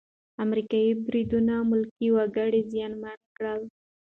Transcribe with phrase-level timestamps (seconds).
[0.45, 3.61] امریکايي بریدونه ملکي وګړي زیانمن کړل.